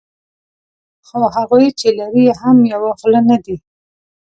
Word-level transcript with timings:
خو 1.07 1.19
هغوی 1.35 1.67
چې 1.79 1.87
لري 1.99 2.23
یې 2.27 2.33
هم 2.41 2.57
یوه 2.73 2.91
خوله 2.99 3.21
نه 3.29 3.37
دي. 3.45 3.55